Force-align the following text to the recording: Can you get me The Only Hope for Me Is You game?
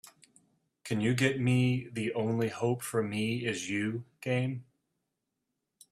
Can 0.83 0.99
you 0.99 1.13
get 1.13 1.39
me 1.39 1.87
The 1.93 2.11
Only 2.15 2.49
Hope 2.49 2.81
for 2.81 3.03
Me 3.03 3.45
Is 3.45 3.69
You 3.69 4.03
game? 4.19 4.65